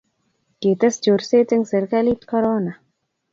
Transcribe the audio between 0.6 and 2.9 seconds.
kites chorset eng' serikalit korona